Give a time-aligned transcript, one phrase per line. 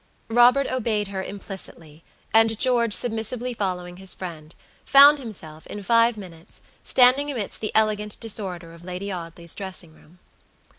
[0.29, 2.03] Robert obeyed her implicitly,
[2.33, 8.19] and George submissively following his friend, found himself, in five minutes, standing amidst the elegant
[8.19, 10.17] disorder of Lady Audley's dressing room.